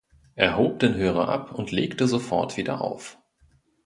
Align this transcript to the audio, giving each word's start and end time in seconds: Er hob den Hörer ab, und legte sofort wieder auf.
Er 0.33 0.55
hob 0.57 0.79
den 0.79 0.95
Hörer 0.95 1.29
ab, 1.29 1.51
und 1.51 1.69
legte 1.71 2.07
sofort 2.07 2.57
wieder 2.57 2.81
auf. 2.81 3.19